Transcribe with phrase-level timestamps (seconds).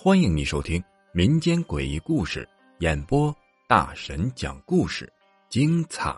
[0.00, 3.34] 欢迎你收听民间诡异故事演播，
[3.66, 5.12] 大神讲故事，
[5.48, 6.16] 精彩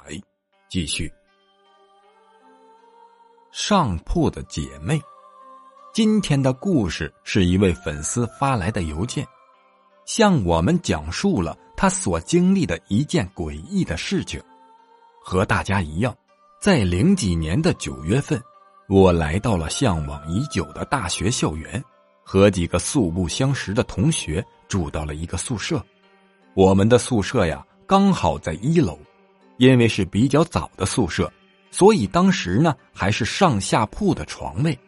[0.69, 1.11] 继续。
[3.53, 5.01] 上铺的姐妹，
[5.95, 9.27] 今天的故事是一位粉丝发来的邮件，
[10.05, 14.41] 向我们讲述了他所经历的一件诡异的事情。
[15.23, 16.17] 和大家一样，
[16.61, 18.39] 在零几年的九月份，
[18.87, 21.83] 我来到了向往已久的大学校园。
[22.23, 25.83] 和几个素不相识的同学住到了一个宿舍，
[26.53, 28.99] 我们的宿舍呀刚好在一楼，
[29.57, 31.33] 因为是比较早的宿舍，
[31.71, 34.79] 所以当时呢还是上下铺的床位，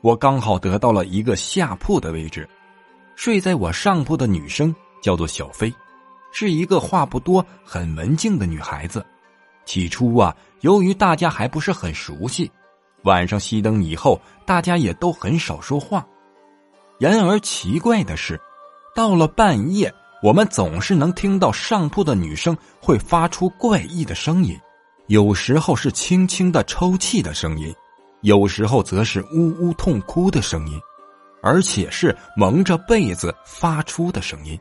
[0.00, 2.48] 我刚好得到了一个下铺的位置。
[3.14, 5.72] 睡在我上铺的女生叫做小飞，
[6.32, 9.06] 是一个话不多、很文静的女孩子。
[9.66, 12.50] 起初啊，由于大家还不是很熟悉，
[13.02, 16.06] 晚上熄灯以后，大家也都很少说话。
[16.98, 18.40] 然而奇怪的是，
[18.94, 19.92] 到了半夜，
[20.22, 24.58] 我们总是能听到上铺的女生会发出怪异的声音，
[25.08, 27.74] 有时候是轻轻的抽泣的声音，
[28.22, 30.80] 有时候则是呜呜痛哭的声音，
[31.42, 34.58] 而且是蒙着被子发出的声音。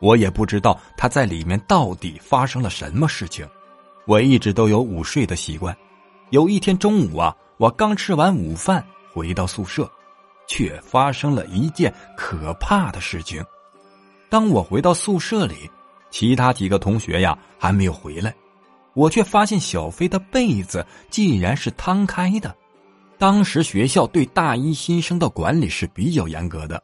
[0.00, 3.48] 我也不知道她在里面到底发生了什么事情。
[4.06, 5.76] 我一直都有午睡的习惯，
[6.30, 9.90] 有一天中午啊，我刚吃完午饭回到宿舍。
[10.48, 13.42] 却发生了一件可怕的事情。
[14.28, 15.70] 当我回到宿舍里，
[16.10, 18.34] 其他几个同学呀还没有回来，
[18.92, 22.54] 我却发现小飞的被子竟然是摊开的。
[23.16, 26.82] 当时学校对大一新生的管理是比较严格的，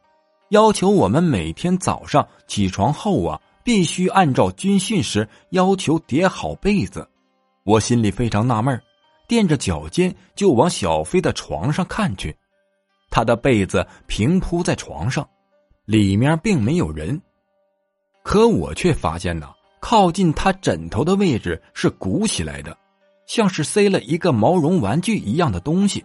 [0.51, 7.07] 要求我们每天早上起床后啊，必须按照军训时要求叠好被子。
[7.65, 8.81] 我心里非常纳闷
[9.27, 12.35] 垫着脚尖就往小飞的床上看去。
[13.11, 15.29] 他的被子平铺在床上，
[15.85, 17.21] 里面并没有人，
[18.23, 22.75] 可我却发现呢，靠近他枕头的位置是鼓起来的，
[23.27, 26.03] 像是塞了一个毛绒玩具一样的东西。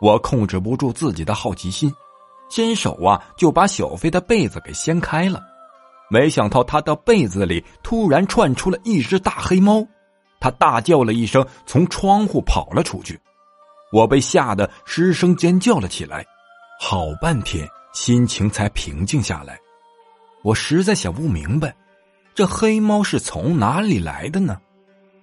[0.00, 1.92] 我控制不住自己的好奇心，
[2.48, 5.42] 伸手啊就把小飞的被子给掀开了，
[6.10, 9.86] 没想到他的被子里突然窜出了一只大黑猫，
[10.38, 13.18] 他大叫了一声，从窗户跑了出去，
[13.92, 16.24] 我被吓得失声尖叫了起来。
[16.80, 19.58] 好半天，心情才平静下来。
[20.42, 21.74] 我实在想不明白，
[22.34, 24.60] 这黑猫是从哪里来的呢？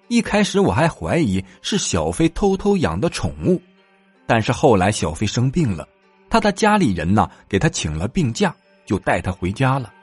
[0.07, 3.61] 一开始我还怀疑是小飞偷偷养的宠物，
[4.25, 5.87] 但是后来小飞生病了，
[6.29, 8.53] 他的家里人呢给他请了病假，
[8.85, 9.93] 就带他回家了。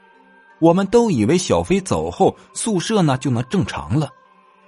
[0.59, 4.09] 我们都以为小飞走后宿舍呢就能正常了，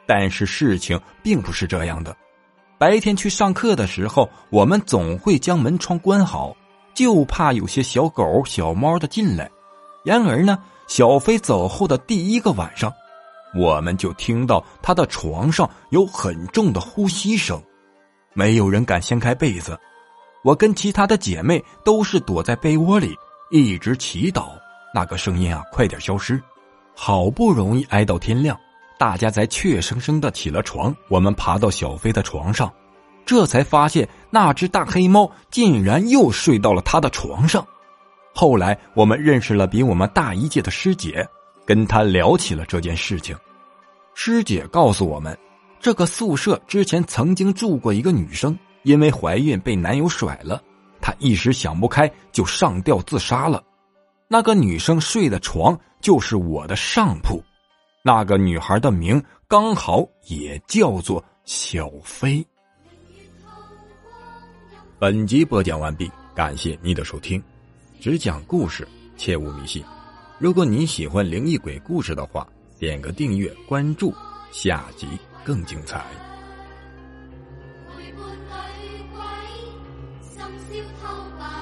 [0.06, 2.16] 但是事情并不是这样的。
[2.78, 6.56] 白天去上课的时候，我们总会将门窗关好。
[6.94, 9.50] 就怕有些小狗、小猫的进来。
[10.04, 12.92] 然而呢，小飞走后的第一个晚上，
[13.56, 17.60] 我们就听到他的床上有很重的呼吸声。
[18.34, 19.80] 没有人敢掀开被子，
[20.44, 23.16] 我跟其他的姐妹都是躲在被窝里，
[23.52, 24.50] 一直祈祷
[24.94, 26.42] 那个声音啊快点消失。
[26.94, 28.58] 好不容易挨到天亮，
[29.00, 30.96] 大家才怯生生的起了床。
[31.10, 32.72] 我们爬到小飞的床上。
[33.26, 37.66] 这才发现，那只大黑猫竟然又睡到了他的床上。
[38.34, 41.26] 后来，我们认识了比我们大一届的师姐，
[41.66, 43.36] 跟她聊起了这件事情。
[44.16, 45.38] 师姐告诉我们，
[45.80, 50.62] 这个宿舍之前曾经住过一个女生，因为怀孕被男友甩了，
[51.00, 53.64] 她一时想不开就上吊自杀了。
[54.34, 57.44] 那个女生睡的床就是我的上铺，
[58.02, 62.42] 那个女孩的名刚好也叫做小飞。
[64.98, 67.44] 本集播讲完毕，感谢您的收听。
[68.00, 68.88] 只讲故事，
[69.18, 69.84] 切勿迷信。
[70.40, 72.48] 如果你喜欢灵异鬼故事的话，
[72.80, 74.16] 点个订阅关注，
[74.50, 75.10] 下集
[75.44, 76.06] 更精彩。
[77.98, 78.10] 陪
[81.38, 81.61] 伴，